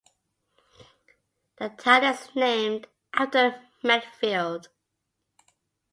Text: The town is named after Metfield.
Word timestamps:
The 1.57 1.69
town 1.69 2.03
is 2.05 2.29
named 2.33 2.87
after 3.13 3.61
Metfield. 3.83 4.69